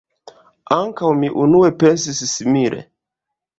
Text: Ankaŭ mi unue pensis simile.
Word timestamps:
Ankaŭ 0.75 1.11
mi 1.19 1.29
unue 1.45 1.71
pensis 1.85 2.25
simile. 2.35 2.83